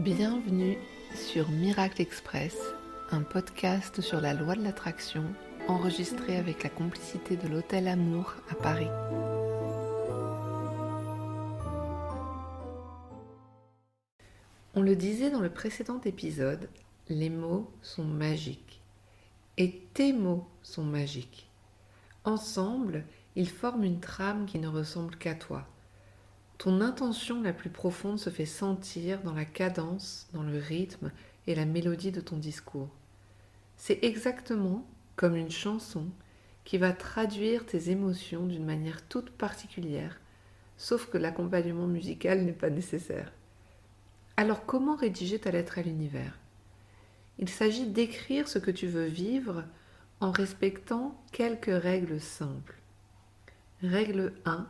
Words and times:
Bienvenue 0.00 0.78
sur 1.14 1.50
Miracle 1.50 2.00
Express, 2.00 2.56
un 3.10 3.20
podcast 3.20 4.00
sur 4.00 4.22
la 4.22 4.32
loi 4.32 4.54
de 4.54 4.62
l'attraction 4.62 5.24
enregistré 5.68 6.38
avec 6.38 6.62
la 6.62 6.70
complicité 6.70 7.36
de 7.36 7.46
l'Hôtel 7.46 7.86
Amour 7.86 8.32
à 8.48 8.54
Paris. 8.54 8.88
On 14.74 14.80
le 14.80 14.96
disait 14.96 15.28
dans 15.28 15.40
le 15.40 15.50
précédent 15.50 16.00
épisode, 16.06 16.70
les 17.10 17.28
mots 17.28 17.70
sont 17.82 18.04
magiques. 18.04 18.80
Et 19.58 19.82
tes 19.92 20.14
mots 20.14 20.48
sont 20.62 20.84
magiques. 20.84 21.50
Ensemble, 22.24 23.04
ils 23.36 23.50
forment 23.50 23.84
une 23.84 24.00
trame 24.00 24.46
qui 24.46 24.58
ne 24.60 24.68
ressemble 24.68 25.16
qu'à 25.16 25.34
toi. 25.34 25.66
Ton 26.60 26.82
intention 26.82 27.40
la 27.40 27.54
plus 27.54 27.70
profonde 27.70 28.18
se 28.18 28.28
fait 28.28 28.44
sentir 28.44 29.22
dans 29.22 29.32
la 29.32 29.46
cadence, 29.46 30.28
dans 30.34 30.42
le 30.42 30.58
rythme 30.58 31.10
et 31.46 31.54
la 31.54 31.64
mélodie 31.64 32.12
de 32.12 32.20
ton 32.20 32.36
discours. 32.36 32.90
C'est 33.78 34.04
exactement 34.04 34.86
comme 35.16 35.36
une 35.36 35.50
chanson 35.50 36.04
qui 36.64 36.76
va 36.76 36.92
traduire 36.92 37.64
tes 37.64 37.88
émotions 37.88 38.44
d'une 38.44 38.66
manière 38.66 39.08
toute 39.08 39.30
particulière, 39.30 40.20
sauf 40.76 41.08
que 41.08 41.16
l'accompagnement 41.16 41.86
musical 41.86 42.44
n'est 42.44 42.52
pas 42.52 42.68
nécessaire. 42.68 43.32
Alors 44.36 44.66
comment 44.66 44.96
rédiger 44.96 45.38
ta 45.38 45.52
lettre 45.52 45.78
à 45.78 45.82
l'univers? 45.82 46.38
Il 47.38 47.48
s'agit 47.48 47.86
d'écrire 47.86 48.48
ce 48.48 48.58
que 48.58 48.70
tu 48.70 48.86
veux 48.86 49.06
vivre 49.06 49.64
en 50.20 50.30
respectant 50.30 51.18
quelques 51.32 51.82
règles 51.82 52.20
simples. 52.20 52.76
Règle 53.82 54.34
1. 54.44 54.66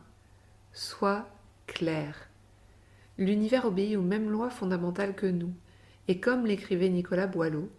Sois 0.72 1.28
clair. 1.72 2.28
L'univers 3.16 3.64
obéit 3.64 3.96
aux 3.96 4.02
mêmes 4.02 4.30
lois 4.30 4.50
fondamentales 4.50 5.14
que 5.14 5.26
nous, 5.26 5.52
et 6.08 6.18
comme 6.20 6.46
l'écrivait 6.46 6.88
Nicolas 6.88 7.26
Boileau, 7.26 7.70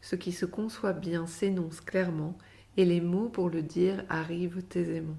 ce 0.00 0.16
qui 0.16 0.32
se 0.32 0.46
conçoit 0.46 0.92
bien 0.92 1.26
s'énonce 1.26 1.80
clairement, 1.80 2.36
et 2.76 2.84
les 2.84 3.00
mots 3.00 3.28
pour 3.28 3.50
le 3.50 3.62
dire 3.62 4.04
arrivent 4.08 4.62
aisément. 4.74 5.16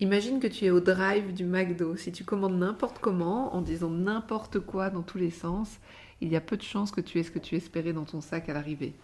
Imagine 0.00 0.40
que 0.40 0.46
tu 0.46 0.64
es 0.64 0.70
au 0.70 0.80
drive 0.80 1.32
du 1.32 1.44
McDo. 1.44 1.94
Si 1.96 2.10
tu 2.10 2.24
commandes 2.24 2.58
n'importe 2.58 2.98
comment, 2.98 3.54
en 3.54 3.60
disant 3.60 3.90
n'importe 3.90 4.58
quoi 4.58 4.90
dans 4.90 5.02
tous 5.02 5.18
les 5.18 5.30
sens, 5.30 5.78
il 6.20 6.28
y 6.28 6.36
a 6.36 6.40
peu 6.40 6.56
de 6.56 6.62
chances 6.62 6.90
que 6.90 7.00
tu 7.00 7.18
aies 7.18 7.22
ce 7.22 7.30
que 7.30 7.38
tu 7.38 7.54
espérais 7.54 7.92
dans 7.92 8.04
ton 8.04 8.20
sac 8.20 8.48
à 8.48 8.54
l'arrivée. 8.54 8.94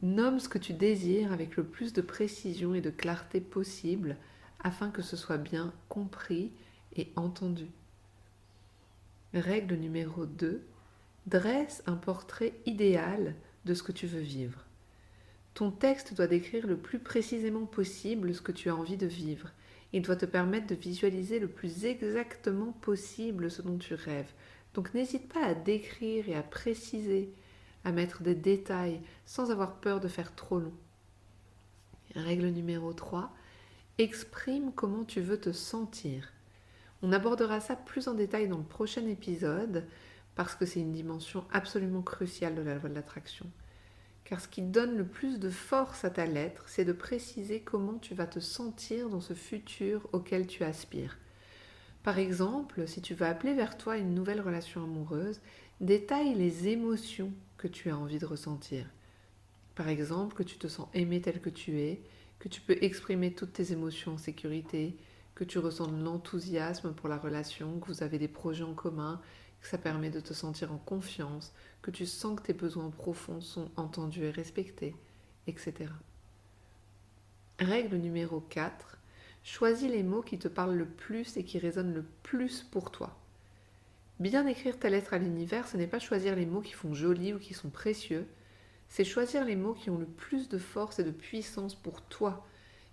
Nomme 0.00 0.38
ce 0.38 0.48
que 0.48 0.58
tu 0.58 0.72
désires 0.72 1.32
avec 1.32 1.56
le 1.56 1.64
plus 1.64 1.92
de 1.92 2.00
précision 2.00 2.74
et 2.74 2.80
de 2.80 2.90
clarté 2.90 3.40
possible 3.40 4.16
afin 4.62 4.90
que 4.90 5.02
ce 5.02 5.16
soit 5.16 5.38
bien 5.38 5.72
compris 5.88 6.52
entendu. 7.16 7.68
Règle 9.34 9.74
numéro 9.74 10.26
2. 10.26 10.62
Dresse 11.26 11.82
un 11.86 11.96
portrait 11.96 12.54
idéal 12.64 13.34
de 13.64 13.74
ce 13.74 13.82
que 13.82 13.92
tu 13.92 14.06
veux 14.06 14.20
vivre. 14.20 14.64
Ton 15.54 15.70
texte 15.70 16.14
doit 16.14 16.26
décrire 16.26 16.66
le 16.66 16.76
plus 16.76 16.98
précisément 16.98 17.66
possible 17.66 18.34
ce 18.34 18.40
que 18.40 18.52
tu 18.52 18.70
as 18.70 18.76
envie 18.76 18.96
de 18.96 19.06
vivre. 19.06 19.50
Il 19.92 20.02
doit 20.02 20.16
te 20.16 20.26
permettre 20.26 20.66
de 20.68 20.74
visualiser 20.74 21.38
le 21.38 21.48
plus 21.48 21.84
exactement 21.84 22.72
possible 22.72 23.50
ce 23.50 23.62
dont 23.62 23.78
tu 23.78 23.94
rêves. 23.94 24.32
Donc 24.74 24.94
n'hésite 24.94 25.28
pas 25.32 25.44
à 25.44 25.54
décrire 25.54 26.28
et 26.28 26.34
à 26.34 26.42
préciser, 26.42 27.32
à 27.84 27.92
mettre 27.92 28.22
des 28.22 28.34
détails 28.34 29.00
sans 29.26 29.50
avoir 29.50 29.80
peur 29.80 30.00
de 30.00 30.08
faire 30.08 30.34
trop 30.34 30.58
long. 30.58 30.74
Règle 32.14 32.46
numéro 32.48 32.92
3. 32.92 33.30
Exprime 33.98 34.72
comment 34.72 35.04
tu 35.04 35.20
veux 35.20 35.40
te 35.40 35.52
sentir. 35.52 36.32
On 37.02 37.12
abordera 37.12 37.60
ça 37.60 37.76
plus 37.76 38.08
en 38.08 38.14
détail 38.14 38.48
dans 38.48 38.58
le 38.58 38.64
prochain 38.64 39.06
épisode 39.06 39.86
parce 40.34 40.54
que 40.54 40.66
c'est 40.66 40.80
une 40.80 40.92
dimension 40.92 41.44
absolument 41.52 42.02
cruciale 42.02 42.54
de 42.54 42.62
la 42.62 42.74
loi 42.74 42.88
de 42.88 42.94
l'attraction. 42.94 43.46
Car 44.24 44.40
ce 44.40 44.48
qui 44.48 44.62
donne 44.62 44.96
le 44.96 45.06
plus 45.06 45.38
de 45.38 45.48
force 45.48 46.04
à 46.04 46.10
ta 46.10 46.26
lettre, 46.26 46.64
c'est 46.66 46.84
de 46.84 46.92
préciser 46.92 47.60
comment 47.60 47.98
tu 47.98 48.14
vas 48.14 48.26
te 48.26 48.40
sentir 48.40 49.08
dans 49.08 49.20
ce 49.20 49.34
futur 49.34 50.08
auquel 50.12 50.46
tu 50.46 50.64
aspires. 50.64 51.18
Par 52.02 52.18
exemple, 52.18 52.86
si 52.86 53.00
tu 53.00 53.14
veux 53.14 53.26
appeler 53.26 53.54
vers 53.54 53.76
toi 53.76 53.96
une 53.96 54.14
nouvelle 54.14 54.40
relation 54.40 54.82
amoureuse, 54.82 55.40
détaille 55.80 56.34
les 56.34 56.68
émotions 56.68 57.32
que 57.56 57.68
tu 57.68 57.90
as 57.90 57.96
envie 57.96 58.18
de 58.18 58.26
ressentir. 58.26 58.86
Par 59.74 59.88
exemple, 59.88 60.34
que 60.34 60.42
tu 60.42 60.58
te 60.58 60.68
sens 60.68 60.88
aimé 60.94 61.20
tel 61.20 61.40
que 61.40 61.50
tu 61.50 61.80
es, 61.80 62.02
que 62.38 62.48
tu 62.48 62.60
peux 62.60 62.76
exprimer 62.82 63.32
toutes 63.32 63.52
tes 63.52 63.72
émotions 63.72 64.14
en 64.14 64.18
sécurité, 64.18 64.96
que 65.38 65.44
tu 65.44 65.60
ressens 65.60 65.86
de 65.86 66.02
l'enthousiasme 66.02 66.92
pour 66.92 67.08
la 67.08 67.16
relation, 67.16 67.78
que 67.78 67.86
vous 67.86 68.02
avez 68.02 68.18
des 68.18 68.26
projets 68.26 68.64
en 68.64 68.74
commun, 68.74 69.20
que 69.60 69.68
ça 69.68 69.78
permet 69.78 70.10
de 70.10 70.18
te 70.18 70.34
sentir 70.34 70.72
en 70.72 70.78
confiance, 70.78 71.52
que 71.80 71.92
tu 71.92 72.06
sens 72.06 72.40
que 72.40 72.44
tes 72.44 72.52
besoins 72.52 72.90
profonds 72.90 73.40
sont 73.40 73.70
entendus 73.76 74.24
et 74.24 74.32
respectés, 74.32 74.96
etc. 75.46 75.92
Règle 77.60 77.98
numéro 77.98 78.40
4. 78.40 78.98
Choisis 79.44 79.88
les 79.88 80.02
mots 80.02 80.22
qui 80.22 80.40
te 80.40 80.48
parlent 80.48 80.74
le 80.74 80.88
plus 80.88 81.36
et 81.36 81.44
qui 81.44 81.60
résonnent 81.60 81.94
le 81.94 82.04
plus 82.24 82.64
pour 82.64 82.90
toi. 82.90 83.16
Bien 84.18 84.44
écrire 84.44 84.76
ta 84.76 84.90
lettre 84.90 85.14
à 85.14 85.18
l'univers, 85.18 85.68
ce 85.68 85.76
n'est 85.76 85.86
pas 85.86 86.00
choisir 86.00 86.34
les 86.34 86.46
mots 86.46 86.62
qui 86.62 86.72
font 86.72 86.94
joli 86.94 87.32
ou 87.32 87.38
qui 87.38 87.54
sont 87.54 87.70
précieux, 87.70 88.26
c'est 88.88 89.04
choisir 89.04 89.44
les 89.44 89.54
mots 89.54 89.74
qui 89.74 89.88
ont 89.88 89.98
le 89.98 90.06
plus 90.06 90.48
de 90.48 90.58
force 90.58 90.98
et 90.98 91.04
de 91.04 91.12
puissance 91.12 91.76
pour 91.76 92.02
toi, 92.02 92.44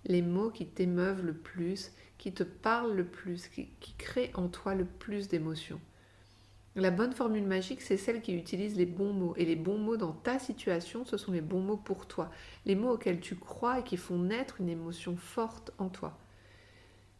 les 0.05 0.21
mots 0.21 0.49
qui 0.49 0.65
t'émeuvent 0.67 1.25
le 1.25 1.33
plus, 1.33 1.91
qui 2.17 2.33
te 2.33 2.43
parlent 2.43 2.95
le 2.95 3.05
plus, 3.05 3.47
qui, 3.47 3.69
créent 3.97 4.31
en 4.35 4.47
toi 4.47 4.75
le 4.75 4.85
plus 4.85 5.27
d'émotions. 5.27 5.79
La 6.75 6.91
bonne 6.91 7.13
formule 7.13 7.45
magique, 7.45 7.81
c'est 7.81 7.97
celle 7.97 8.21
qui 8.21 8.33
utilise 8.33 8.75
les 8.75 8.85
bons 8.85 9.13
mots. 9.13 9.33
Et 9.37 9.45
les 9.45 9.55
bons 9.55 9.77
mots 9.77 9.95
dans 9.95 10.11
ta 10.11 10.39
situation, 10.39 11.05
ce 11.05 11.15
sont 11.15 11.31
les 11.31 11.41
bons 11.41 11.61
mots 11.61 11.77
pour 11.77 12.05
toi. 12.05 12.29
Les 12.65 12.75
mots 12.75 12.91
auxquels 12.91 13.21
tu 13.21 13.35
crois 13.35 13.79
et 13.79 13.83
qui 13.83 13.95
font 13.95 14.19
naître 14.19 14.59
une 14.59 14.69
émotion 14.69 15.15
forte 15.15 15.71
en 15.77 15.87
toi. 15.87 16.17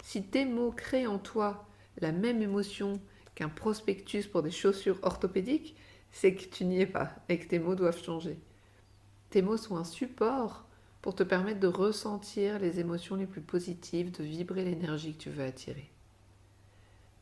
Si 0.04 0.24
tes 0.24 0.46
mots 0.46 0.72
créent 0.72 1.08
en 1.08 1.20
toi 1.20 1.68
la 2.00 2.12
même 2.12 2.42
émotion 2.42 3.00
qu'un 3.34 3.50
prospectus 3.50 4.28
pour 4.28 4.44
des 4.44 4.52
chaussures 4.52 5.00
orthopédiques, 5.04 5.76
c'est 6.12 6.36
que 6.36 6.46
tu 6.46 6.66
n'y 6.66 6.82
es 6.82 6.86
pas 6.86 7.16
et 7.30 7.40
que 7.40 7.48
tes 7.48 7.60
mots 7.60 7.76
doivent 7.76 8.02
changer. 8.04 8.38
Tes 9.30 9.42
mots 9.42 9.58
sont 9.58 9.78
un 9.78 9.84
support 9.86 10.65
pour 11.06 11.14
te 11.14 11.22
permettre 11.22 11.60
de 11.60 11.68
ressentir 11.68 12.58
les 12.58 12.80
émotions 12.80 13.16
les 13.16 13.28
plus 13.28 13.40
positives, 13.40 14.10
de 14.10 14.24
vibrer 14.24 14.66
l'énergie 14.66 15.14
que 15.14 15.22
tu 15.22 15.30
veux 15.30 15.44
attirer. 15.44 15.88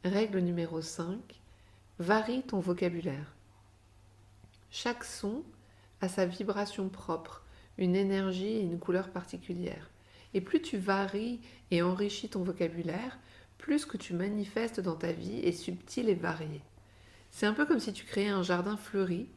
Règle 0.06 0.40
numéro 0.40 0.82
5 0.82 1.20
Varie 2.00 2.44
ton 2.44 2.62
vocabulaire. 2.62 3.36
Chaque 4.72 5.04
son 5.04 5.44
a 6.00 6.08
sa 6.08 6.26
vibration 6.26 6.88
propre, 6.88 7.44
une 7.78 7.98
énergie 7.98 8.56
et 8.56 8.62
une 8.62 8.80
couleur 8.80 9.10
particulière. 9.10 9.90
Et 10.34 10.40
plus 10.40 10.62
tu 10.62 10.78
varies 10.78 11.42
et 11.70 11.82
enrichis 11.82 12.30
ton 12.30 12.42
vocabulaire, 12.42 13.20
plus 13.58 13.80
ce 13.80 13.86
que 13.86 13.98
tu 13.98 14.14
manifestes 14.14 14.80
dans 14.80 14.96
ta 14.96 15.12
vie 15.12 15.40
est 15.40 15.52
subtil 15.52 16.08
et 16.08 16.16
varié. 16.16 16.62
C'est 17.32 17.48
un 17.48 17.54
peu 17.54 17.66
comme 17.66 17.82
si 17.82 17.92
tu 17.92 18.06
créais 18.06 18.30
un 18.30 18.44
jardin 18.44 18.78
fleuri 18.78 19.28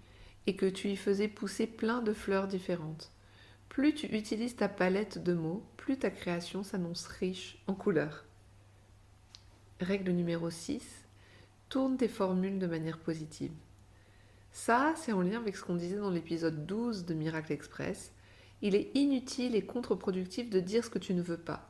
et 0.46 0.54
que 0.54 0.66
tu 0.66 0.88
y 0.88 0.94
faisais 0.94 1.26
pousser 1.26 1.66
plein 1.66 2.00
de 2.00 2.12
fleurs 2.12 2.46
différentes. 2.46 3.10
Plus 3.68 3.94
tu 3.94 4.06
utilises 4.06 4.56
ta 4.56 4.68
palette 4.68 5.22
de 5.22 5.34
mots, 5.34 5.62
plus 5.76 5.98
ta 5.98 6.10
création 6.10 6.62
s'annonce 6.62 7.06
riche 7.06 7.58
en 7.66 7.74
couleurs. 7.74 8.24
Règle 9.80 10.12
numéro 10.12 10.48
6 10.48 10.82
tourne 11.68 11.96
tes 11.96 12.08
formules 12.08 12.58
de 12.58 12.66
manière 12.66 12.98
positive. 12.98 13.52
Ça, 14.50 14.94
c'est 14.96 15.12
en 15.12 15.20
lien 15.20 15.38
avec 15.38 15.56
ce 15.56 15.62
qu'on 15.62 15.74
disait 15.74 15.98
dans 15.98 16.10
l'épisode 16.10 16.64
12 16.64 17.04
de 17.04 17.12
Miracle 17.12 17.52
Express. 17.52 18.12
Il 18.62 18.74
est 18.74 18.90
inutile 18.94 19.54
et 19.54 19.66
contre-productif 19.66 20.48
de 20.48 20.60
dire 20.60 20.82
ce 20.82 20.88
que 20.88 20.98
tu 20.98 21.12
ne 21.12 21.20
veux 21.20 21.36
pas. 21.36 21.68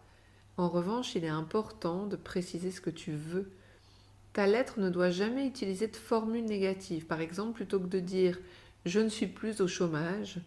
En 0.56 0.68
revanche, 0.68 1.16
il 1.16 1.24
est 1.24 1.28
important 1.28 2.06
de 2.06 2.16
préciser 2.16 2.70
ce 2.70 2.80
que 2.80 2.90
tu 2.90 3.10
veux. 3.10 3.50
Ta 4.32 4.46
lettre 4.46 4.78
ne 4.78 4.88
doit 4.88 5.10
jamais 5.10 5.46
utiliser 5.46 5.88
de 5.88 5.96
formule 5.96 6.44
négative. 6.44 7.06
Par 7.06 7.20
exemple, 7.20 7.54
plutôt 7.54 7.80
que 7.80 7.86
de 7.86 7.98
dire 7.98 8.38
je 8.84 9.00
ne 9.00 9.08
suis 9.08 9.26
plus 9.26 9.60
au 9.60 9.66
chômage, 9.66 10.38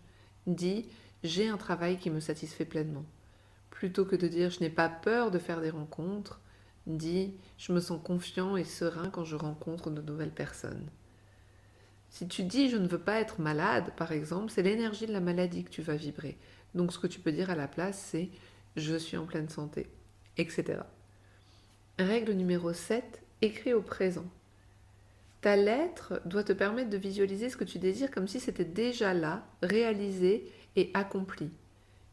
dis 0.48 0.88
j'ai 1.24 1.48
un 1.48 1.58
travail 1.58 1.98
qui 1.98 2.10
me 2.10 2.20
satisfait 2.20 2.66
pleinement. 2.66 3.06
Plutôt 3.70 4.06
que 4.06 4.16
de 4.16 4.28
dire 4.28 4.50
je 4.50 4.60
n'ai 4.60 4.70
pas 4.70 4.90
peur 4.90 5.32
de 5.32 5.40
faire 5.40 5.62
des 5.62 5.70
rencontres, 5.70 6.40
Dis, 6.90 7.36
je 7.60 7.72
me 7.72 7.80
sens 7.80 8.02
confiant 8.04 8.58
et 8.58 8.64
serein 8.64 9.12
quand 9.12 9.24
je 9.24 9.36
rencontre 9.36 9.92
de 9.92 10.02
nouvelles 10.02 10.34
personnes. 10.34 10.90
Si 12.10 12.28
tu 12.28 12.42
dis 12.42 12.70
je 12.70 12.78
ne 12.78 12.88
veux 12.88 13.00
pas 13.00 13.20
être 13.20 13.40
malade, 13.40 13.94
par 13.96 14.12
exemple, 14.12 14.52
c'est 14.52 14.64
l'énergie 14.64 15.06
de 15.06 15.14
la 15.14 15.20
maladie 15.20 15.64
que 15.64 15.70
tu 15.70 15.84
vas 15.84 15.96
vibrer. 15.96 16.36
Donc 16.74 16.92
ce 16.92 16.98
que 16.98 17.06
tu 17.06 17.20
peux 17.20 17.32
dire 17.32 17.52
à 17.52 17.56
la 17.56 17.68
place, 17.68 18.04
c'est 18.10 18.30
je 18.76 18.96
suis 18.96 19.18
en 19.18 19.28
pleine 19.28 19.50
santé, 19.50 19.88
etc. 20.38 20.80
Règle 22.00 22.32
numéro 22.32 22.74
7, 22.74 23.22
écris 23.44 23.74
au 23.74 23.82
présent. 23.84 24.26
Ta 25.42 25.56
lettre 25.56 26.22
doit 26.26 26.44
te 26.44 26.54
permettre 26.54 26.90
de 26.90 26.98
visualiser 26.98 27.52
ce 27.52 27.58
que 27.58 27.64
tu 27.64 27.78
désires 27.78 28.10
comme 28.10 28.28
si 28.28 28.40
c'était 28.40 28.66
déjà 28.66 29.14
là, 29.14 29.46
réalisé 29.62 30.52
et 30.76 30.92
accompli. 30.94 31.50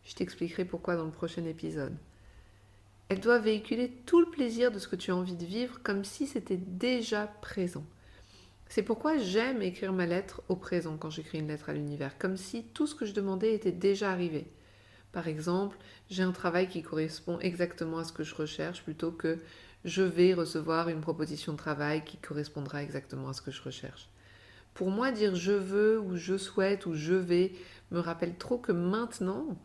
Je 0.04 0.14
t'expliquerai 0.14 0.64
pourquoi 0.64 0.96
dans 0.96 1.04
le 1.04 1.10
prochain 1.10 1.44
épisode. 1.44 1.96
Elle 3.08 3.20
doit 3.20 3.38
véhiculer 3.38 3.90
tout 4.04 4.20
le 4.20 4.30
plaisir 4.30 4.72
de 4.72 4.78
ce 4.78 4.88
que 4.88 4.96
tu 4.96 5.10
as 5.10 5.16
envie 5.16 5.36
de 5.36 5.44
vivre 5.44 5.80
comme 5.82 6.04
si 6.04 6.26
c'était 6.26 6.56
déjà 6.56 7.26
présent. 7.40 7.84
C'est 8.68 8.82
pourquoi 8.82 9.18
j'aime 9.18 9.62
écrire 9.62 9.92
ma 9.92 10.06
lettre 10.06 10.42
au 10.48 10.56
présent 10.56 10.96
quand 10.96 11.10
j'écris 11.10 11.38
une 11.38 11.48
lettre 11.48 11.70
à 11.70 11.72
l'univers, 11.72 12.18
comme 12.18 12.36
si 12.36 12.64
tout 12.64 12.86
ce 12.86 12.96
que 12.96 13.06
je 13.06 13.14
demandais 13.14 13.54
était 13.54 13.72
déjà 13.72 14.10
arrivé. 14.10 14.46
Par 15.12 15.28
exemple, 15.28 15.76
j'ai 16.10 16.24
un 16.24 16.32
travail 16.32 16.68
qui 16.68 16.82
correspond 16.82 17.38
exactement 17.38 17.98
à 17.98 18.04
ce 18.04 18.12
que 18.12 18.24
je 18.24 18.34
recherche 18.34 18.82
plutôt 18.82 19.12
que 19.12 19.38
je 19.84 20.02
vais 20.02 20.34
recevoir 20.34 20.88
une 20.88 21.00
proposition 21.00 21.52
de 21.52 21.58
travail 21.58 22.04
qui 22.04 22.16
correspondra 22.16 22.82
exactement 22.82 23.28
à 23.28 23.32
ce 23.32 23.40
que 23.40 23.52
je 23.52 23.62
recherche. 23.62 24.08
Pour 24.76 24.90
moi, 24.90 25.10
dire 25.10 25.34
je 25.34 25.52
veux 25.52 25.98
ou 25.98 26.16
je 26.16 26.36
souhaite 26.36 26.84
ou 26.84 26.92
je 26.92 27.14
vais 27.14 27.52
me 27.90 27.98
rappelle 27.98 28.36
trop 28.36 28.58
que 28.58 28.72
maintenant, 28.72 29.56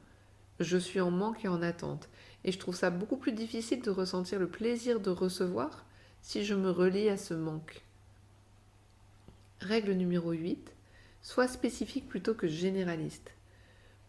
je 0.61 0.77
suis 0.77 1.01
en 1.01 1.11
manque 1.11 1.43
et 1.43 1.49
en 1.49 1.61
attente. 1.61 2.07
Et 2.45 2.53
je 2.53 2.57
trouve 2.57 2.75
ça 2.77 2.89
beaucoup 2.91 3.17
plus 3.17 3.33
difficile 3.33 3.81
de 3.81 3.89
ressentir 3.89 4.39
le 4.39 4.47
plaisir 4.47 5.01
de 5.01 5.09
recevoir 5.09 5.85
si 6.21 6.45
je 6.45 6.55
me 6.55 6.71
relie 6.71 7.09
à 7.09 7.17
ce 7.17 7.33
manque. 7.33 7.81
Règle 9.59 9.91
numéro 9.91 10.31
8. 10.31 10.71
Sois 11.21 11.49
spécifique 11.49 12.07
plutôt 12.07 12.33
que 12.33 12.47
généraliste. 12.47 13.33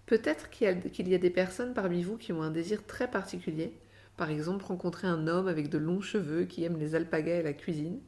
Peut-être 0.07 0.51
qu'il 0.51 0.69
y, 1.09 1.15
a 1.15 1.19
des 1.19 1.31
personnes 1.31 1.75
parmi 1.75 2.05
vous 2.05 2.17
qui 2.17 2.33
ont 2.33 2.43
un 2.43 2.53
désir 2.53 2.87
très 2.87 3.11
particulier, 3.11 3.77
par 4.17 4.31
exemple 4.31 4.65
rencontrer 4.65 5.09
un 5.09 5.27
homme 5.27 5.49
avec 5.49 5.69
de 5.69 5.79
longs 5.79 6.01
cheveux 6.01 6.45
qui 6.45 6.63
aime 6.63 6.79
les 6.79 6.95
alpagas 6.95 7.41
et 7.41 7.43
la 7.43 7.55
cuisine, 7.55 7.99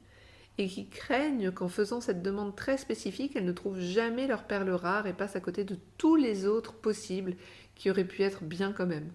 et 0.58 0.68
qui 0.68 0.88
craignent 0.88 1.50
qu'en 1.50 1.68
faisant 1.68 2.00
cette 2.00 2.22
demande 2.22 2.54
très 2.54 2.78
spécifique, 2.78 3.34
elles 3.34 3.44
ne 3.44 3.52
trouvent 3.52 3.80
jamais 3.80 4.26
leur 4.26 4.44
perle 4.44 4.70
rare 4.70 5.06
et 5.06 5.12
passent 5.12 5.36
à 5.36 5.40
côté 5.40 5.64
de 5.64 5.76
tous 5.98 6.16
les 6.16 6.46
autres 6.46 6.74
possibles 6.74 7.34
qui 7.74 7.90
auraient 7.90 8.06
pu 8.06 8.22
être 8.22 8.44
bien 8.44 8.72
quand 8.72 8.86
même. 8.86 9.10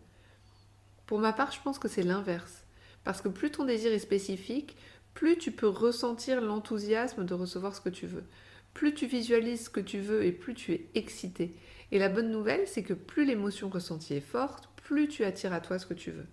Pour 1.05 1.19
ma 1.19 1.33
part, 1.33 1.51
je 1.51 1.61
pense 1.61 1.79
que 1.79 1.87
c'est 1.87 2.03
l'inverse. 2.03 2.65
Parce 3.03 3.21
que 3.21 3.29
plus 3.29 3.51
ton 3.51 3.63
désir 3.63 3.91
est 3.91 3.99
spécifique, 3.99 4.75
plus 5.13 5.37
tu 5.37 5.51
peux 5.51 5.67
ressentir 5.67 6.41
l'enthousiasme 6.41 7.25
de 7.25 7.33
recevoir 7.33 7.75
ce 7.75 7.81
que 7.81 7.89
tu 7.89 8.05
veux. 8.05 8.25
Plus 8.73 8.93
tu 8.93 9.07
visualises 9.07 9.65
ce 9.65 9.69
que 9.69 9.79
tu 9.79 9.99
veux 9.99 10.23
et 10.23 10.31
plus 10.31 10.53
tu 10.53 10.73
es 10.73 10.89
excité. 10.93 11.55
Et 11.91 11.99
la 11.99 12.09
bonne 12.09 12.31
nouvelle, 12.31 12.67
c'est 12.67 12.83
que 12.83 12.93
plus 12.93 13.25
l'émotion 13.25 13.69
ressentie 13.69 14.13
est 14.13 14.19
forte, 14.19 14.69
plus 14.83 15.07
tu 15.07 15.23
attires 15.23 15.53
à 15.53 15.61
toi 15.61 15.79
ce 15.79 15.85
que 15.85 15.93
tu 15.93 16.11
veux. 16.11 16.27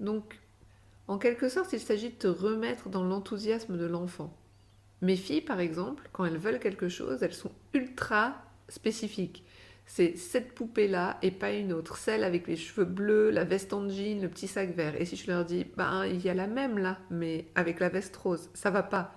Donc, 0.00 0.38
en 1.08 1.18
quelque 1.18 1.48
sorte, 1.48 1.72
il 1.72 1.80
s'agit 1.80 2.10
de 2.10 2.14
te 2.14 2.26
remettre 2.26 2.88
dans 2.88 3.04
l'enthousiasme 3.04 3.78
de 3.78 3.86
l'enfant. 3.86 4.36
Mes 5.02 5.16
filles, 5.16 5.42
par 5.42 5.60
exemple, 5.60 6.08
quand 6.12 6.24
elles 6.24 6.38
veulent 6.38 6.58
quelque 6.58 6.88
chose, 6.88 7.22
elles 7.22 7.34
sont 7.34 7.52
ultra 7.74 8.42
spécifiques. 8.68 9.44
C'est 9.84 10.16
cette 10.16 10.52
poupée-là 10.52 11.18
et 11.22 11.30
pas 11.30 11.52
une 11.52 11.72
autre. 11.72 11.96
Celle 11.96 12.24
avec 12.24 12.48
les 12.48 12.56
cheveux 12.56 12.86
bleus, 12.86 13.30
la 13.30 13.44
veste 13.44 13.72
en 13.72 13.88
jean, 13.88 14.20
le 14.20 14.28
petit 14.28 14.48
sac 14.48 14.74
vert. 14.74 15.00
Et 15.00 15.04
si 15.04 15.14
je 15.14 15.30
leur 15.30 15.44
dis, 15.44 15.64
ben, 15.76 16.04
il 16.06 16.24
y 16.24 16.28
a 16.28 16.34
la 16.34 16.48
même 16.48 16.78
là, 16.78 16.98
mais 17.10 17.46
avec 17.54 17.78
la 17.78 17.88
veste 17.88 18.16
rose, 18.16 18.50
ça 18.52 18.70
va 18.70 18.82
pas. 18.82 19.14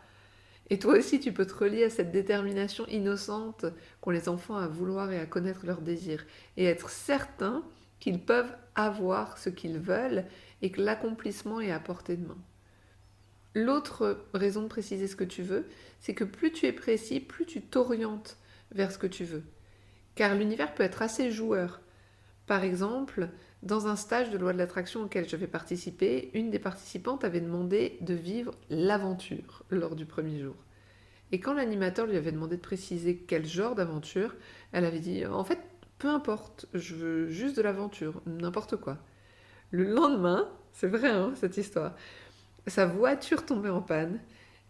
Et 0.69 0.77
toi 0.77 0.95
aussi, 0.97 1.19
tu 1.19 1.33
peux 1.33 1.47
te 1.47 1.55
relier 1.55 1.85
à 1.85 1.89
cette 1.89 2.11
détermination 2.11 2.85
innocente 2.87 3.65
qu'ont 4.01 4.11
les 4.11 4.29
enfants 4.29 4.57
à 4.57 4.67
vouloir 4.67 5.11
et 5.11 5.19
à 5.19 5.25
connaître 5.25 5.65
leurs 5.65 5.81
désirs. 5.81 6.23
Et 6.57 6.65
être 6.65 6.91
certain 6.91 7.63
qu'ils 7.99 8.23
peuvent 8.23 8.55
ce 9.37 9.49
qu'ils 9.49 9.79
veulent 9.79 10.25
et 10.61 10.71
que 10.71 10.81
l'accomplissement 10.81 11.59
est 11.59 11.71
à 11.71 11.79
portée 11.79 12.17
de 12.17 12.27
main. 12.27 12.37
L'autre 13.55 14.25
raison 14.33 14.63
de 14.63 14.67
préciser 14.67 15.07
ce 15.07 15.15
que 15.15 15.23
tu 15.23 15.41
veux, 15.41 15.67
c'est 15.99 16.13
que 16.13 16.23
plus 16.23 16.51
tu 16.51 16.65
es 16.65 16.71
précis, 16.71 17.19
plus 17.19 17.45
tu 17.45 17.61
t'orientes 17.61 18.37
vers 18.71 18.91
ce 18.91 18.97
que 18.97 19.07
tu 19.07 19.23
veux. 19.23 19.43
Car 20.15 20.35
l'univers 20.35 20.73
peut 20.73 20.83
être 20.83 21.01
assez 21.01 21.31
joueur. 21.31 21.81
Par 22.45 22.63
exemple, 22.63 23.29
dans 23.63 23.87
un 23.87 23.95
stage 23.95 24.29
de 24.29 24.37
loi 24.37 24.53
de 24.53 24.57
l'attraction 24.57 25.03
auquel 25.03 25.27
je 25.27 25.35
vais 25.35 25.47
participer, 25.47 26.29
une 26.33 26.51
des 26.51 26.59
participantes 26.59 27.23
avait 27.23 27.41
demandé 27.41 27.97
de 28.01 28.13
vivre 28.13 28.53
l'aventure 28.69 29.63
lors 29.69 29.95
du 29.95 30.05
premier 30.05 30.39
jour. 30.39 30.55
Et 31.31 31.39
quand 31.39 31.53
l'animateur 31.53 32.07
lui 32.07 32.17
avait 32.17 32.31
demandé 32.31 32.55
de 32.55 32.61
préciser 32.61 33.17
quel 33.17 33.45
genre 33.45 33.75
d'aventure, 33.75 34.35
elle 34.71 34.85
avait 34.85 34.99
dit 34.99 35.25
En 35.25 35.43
fait, 35.43 35.59
peu 35.99 36.07
importe, 36.07 36.65
je 36.73 36.95
veux 36.95 37.29
juste 37.29 37.57
de 37.57 37.61
l'aventure, 37.61 38.21
n'importe 38.25 38.77
quoi. 38.77 38.97
Le 39.71 39.83
lendemain, 39.83 40.49
c'est 40.73 40.87
vrai 40.87 41.09
hein, 41.09 41.33
cette 41.35 41.57
histoire, 41.57 41.93
sa 42.67 42.85
voiture 42.85 43.45
tombait 43.45 43.69
en 43.69 43.81
panne, 43.81 44.19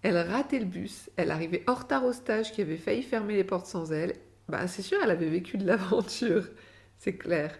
elle 0.01 0.17
ratait 0.17 0.59
le 0.59 0.65
bus, 0.65 1.09
elle 1.17 1.31
arrivait 1.31 1.63
hors 1.67 1.81
retard 1.81 2.05
au 2.05 2.13
stage 2.13 2.51
qui 2.51 2.61
avait 2.61 2.77
failli 2.77 3.03
fermer 3.03 3.35
les 3.35 3.43
portes 3.43 3.67
sans 3.67 3.91
elle. 3.91 4.15
Bah, 4.47 4.67
c'est 4.67 4.81
sûr, 4.81 4.97
elle 5.03 5.11
avait 5.11 5.29
vécu 5.29 5.57
de 5.57 5.67
l'aventure, 5.67 6.47
c'est 6.97 7.15
clair. 7.15 7.57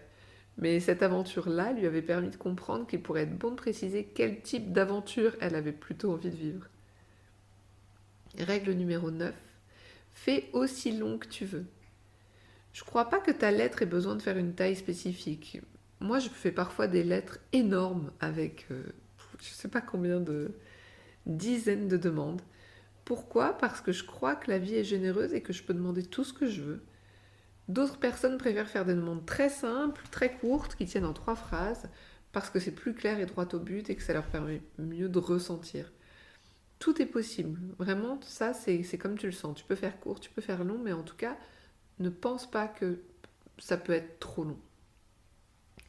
Mais 0.58 0.80
cette 0.80 1.02
aventure-là 1.02 1.72
lui 1.72 1.86
avait 1.86 2.02
permis 2.02 2.30
de 2.30 2.36
comprendre 2.36 2.86
qu'il 2.86 3.00
pourrait 3.00 3.22
être 3.22 3.38
bon 3.38 3.50
de 3.50 3.56
préciser 3.56 4.04
quel 4.04 4.42
type 4.42 4.72
d'aventure 4.72 5.36
elle 5.40 5.54
avait 5.54 5.72
plutôt 5.72 6.12
envie 6.12 6.30
de 6.30 6.36
vivre. 6.36 6.66
Règle 8.38 8.72
numéro 8.72 9.10
9. 9.10 9.34
Fais 10.12 10.50
aussi 10.52 10.92
long 10.92 11.18
que 11.18 11.28
tu 11.28 11.44
veux. 11.44 11.66
Je 12.72 12.84
crois 12.84 13.08
pas 13.08 13.20
que 13.20 13.30
ta 13.30 13.50
lettre 13.50 13.82
ait 13.82 13.86
besoin 13.86 14.14
de 14.14 14.22
faire 14.22 14.36
une 14.36 14.54
taille 14.54 14.76
spécifique. 14.76 15.60
Moi, 16.00 16.18
je 16.18 16.28
fais 16.28 16.52
parfois 16.52 16.86
des 16.86 17.02
lettres 17.02 17.38
énormes 17.52 18.10
avec 18.20 18.66
euh, 18.70 18.84
je 19.40 19.50
ne 19.50 19.54
sais 19.54 19.68
pas 19.68 19.80
combien 19.80 20.20
de 20.20 20.52
dizaines 21.26 21.88
de 21.88 21.96
demandes. 21.96 22.42
Pourquoi? 23.04 23.56
Parce 23.58 23.80
que 23.80 23.92
je 23.92 24.04
crois 24.04 24.36
que 24.36 24.50
la 24.50 24.58
vie 24.58 24.74
est 24.74 24.84
généreuse 24.84 25.32
et 25.32 25.42
que 25.42 25.52
je 25.52 25.62
peux 25.62 25.74
demander 25.74 26.02
tout 26.02 26.24
ce 26.24 26.32
que 26.32 26.46
je 26.46 26.62
veux. 26.62 26.82
D'autres 27.68 27.98
personnes 27.98 28.38
préfèrent 28.38 28.68
faire 28.68 28.84
des 28.84 28.94
demandes 28.94 29.24
très 29.26 29.48
simples, 29.48 30.02
très 30.10 30.36
courtes, 30.36 30.74
qui 30.74 30.86
tiennent 30.86 31.04
en 31.04 31.12
trois 31.12 31.36
phrases, 31.36 31.88
parce 32.32 32.50
que 32.50 32.58
c'est 32.58 32.74
plus 32.74 32.94
clair 32.94 33.18
et 33.18 33.26
droit 33.26 33.46
au 33.52 33.58
but 33.58 33.90
et 33.90 33.96
que 33.96 34.02
ça 34.02 34.12
leur 34.12 34.26
permet 34.26 34.62
mieux 34.78 35.08
de 35.08 35.18
ressentir. 35.18 35.92
Tout 36.78 37.00
est 37.00 37.06
possible. 37.06 37.60
Vraiment, 37.78 38.18
ça, 38.22 38.54
c'est 38.54 38.98
comme 38.98 39.18
tu 39.18 39.26
le 39.26 39.32
sens. 39.32 39.56
Tu 39.56 39.64
peux 39.64 39.74
faire 39.74 40.00
court, 40.00 40.20
tu 40.20 40.30
peux 40.30 40.40
faire 40.40 40.64
long, 40.64 40.78
mais 40.82 40.92
en 40.92 41.02
tout 41.02 41.16
cas, 41.16 41.36
ne 42.00 42.08
pense 42.08 42.50
pas 42.50 42.66
que 42.66 43.00
ça 43.58 43.76
peut 43.76 43.92
être 43.92 44.18
trop 44.18 44.44
long. 44.44 44.58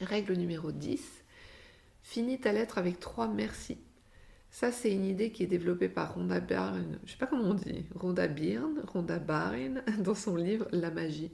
Règle 0.01 0.33
numéro 0.33 0.71
10. 0.71 1.01
Finis 2.03 2.39
ta 2.39 2.51
lettre 2.51 2.77
avec 2.77 2.99
trois 2.99 3.27
merci. 3.27 3.77
Ça, 4.49 4.71
c'est 4.71 4.91
une 4.91 5.05
idée 5.05 5.31
qui 5.31 5.43
est 5.43 5.47
développée 5.47 5.87
par 5.87 6.15
Rhonda 6.15 6.41
Byrne, 6.41 6.99
je 7.05 7.11
sais 7.11 7.17
pas 7.17 7.27
comment 7.27 7.51
on 7.51 7.53
dit, 7.53 7.85
Rhonda 7.95 8.27
Byrne, 8.27 8.81
Rhonda 8.85 9.17
Byrne, 9.17 9.81
dans 9.99 10.15
son 10.15 10.35
livre 10.35 10.67
La 10.73 10.91
magie. 10.91 11.31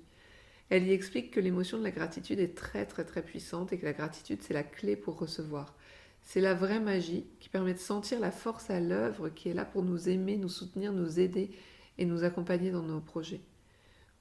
Elle 0.70 0.86
y 0.86 0.92
explique 0.92 1.32
que 1.32 1.40
l'émotion 1.40 1.80
de 1.80 1.84
la 1.84 1.92
gratitude 1.92 2.40
est 2.40 2.56
très 2.56 2.86
très 2.86 3.06
très 3.06 3.24
puissante 3.24 3.74
et 3.74 3.80
que 3.80 3.86
la 3.86 3.94
gratitude 3.94 4.42
c'est 4.44 4.54
la 4.54 4.64
clé 4.64 4.96
pour 4.96 5.18
recevoir. 5.18 5.74
C'est 6.22 6.42
la 6.42 6.54
vraie 6.54 6.82
magie 6.82 7.26
qui 7.40 7.48
permet 7.48 7.74
de 7.74 7.80
sentir 7.80 8.20
la 8.20 8.32
force 8.32 8.70
à 8.70 8.82
l'œuvre 8.82 9.30
qui 9.30 9.50
est 9.50 9.54
là 9.54 9.66
pour 9.66 9.82
nous 9.82 10.10
aimer, 10.10 10.36
nous 10.36 10.50
soutenir, 10.50 10.92
nous 10.92 11.20
aider 11.20 11.52
et 11.98 12.06
nous 12.06 12.26
accompagner 12.26 12.70
dans 12.70 12.84
nos 12.84 13.00
projets. 13.00 13.42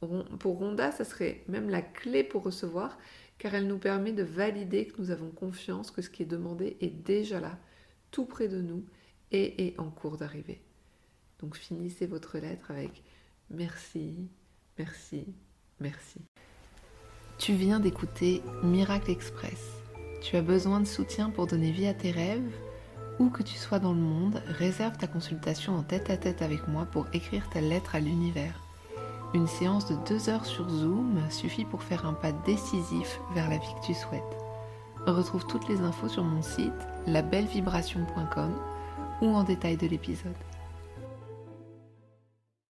Pour 0.01 0.59
Rhonda, 0.59 0.93
ça 0.93 1.05
serait 1.05 1.43
même 1.49 1.71
la 1.71 1.83
clé 1.83 2.23
pour 2.23 2.43
recevoir 2.43 2.99
car 3.39 3.55
elle 3.55 3.67
nous 3.67 3.79
permet 3.79 4.13
de 4.13 4.23
valider 4.23 4.87
que 4.87 5.01
nous 5.01 5.11
avons 5.11 5.31
confiance 5.31 5.91
que 5.91 6.03
ce 6.03 6.11
qui 6.11 6.23
est 6.23 6.27
demandé 6.27 6.77
est 6.81 6.91
déjà 6.91 7.41
là, 7.41 7.59
tout 8.11 8.25
près 8.25 8.49
de 8.49 8.61
nous 8.61 8.85
et 9.33 9.67
est 9.67 9.79
en 9.79 9.91
cours 9.91 10.17
d'arriver. 10.17 10.61
Donc 11.41 11.57
finissez 11.57 12.07
votre 12.07 12.39
lettre 12.39 12.71
avec 12.71 13.03
merci, 13.51 14.29
merci, 14.79 15.27
merci. 15.81 16.21
Tu 17.39 17.53
viens 17.53 17.81
d'écouter 17.81 18.43
Miracle 18.63 19.11
Express. 19.11 19.83
Tu 20.23 20.37
as 20.37 20.43
besoin 20.43 20.81
de 20.81 20.87
soutien 20.87 21.29
pour 21.29 21.47
donner 21.47 21.71
vie 21.71 21.87
à 21.87 21.95
tes 21.95 22.11
rêves? 22.11 22.55
Où 23.19 23.31
que 23.31 23.43
tu 23.43 23.57
sois 23.57 23.79
dans 23.79 23.93
le 23.93 24.01
monde, 24.01 24.43
réserve 24.47 24.97
ta 24.99 25.07
consultation 25.07 25.75
en 25.75 25.83
tête 25.83 26.11
à 26.11 26.17
tête 26.17 26.43
avec 26.43 26.69
moi 26.69 26.85
pour 26.87 27.07
écrire 27.15 27.49
ta 27.51 27.61
lettre 27.61 27.95
à 27.95 28.01
l'univers. 28.01 28.66
Une 29.37 29.47
séance 29.47 29.87
de 29.87 29.97
deux 30.09 30.31
heures 30.31 30.47
sur 30.47 30.67
Zoom 30.67 31.21
suffit 31.29 31.67
pour 31.67 31.83
faire 31.83 32.07
un 32.07 32.15
pas 32.15 32.33
décisif 32.33 33.21
vers 33.35 33.51
la 33.51 33.59
vie 33.59 33.75
que 33.79 33.87
tu 33.89 33.93
souhaites. 33.93 34.23
Retrouve 35.07 35.47
toutes 35.47 35.69
les 35.69 35.83
infos 35.83 36.09
sur 36.09 36.25
mon 36.25 36.41
site 36.41 36.73
labellevibration.com 37.07 38.55
ou 39.21 39.27
en 39.27 39.43
détail 39.43 39.77
de 39.77 39.89
l'épisode. 39.89 40.33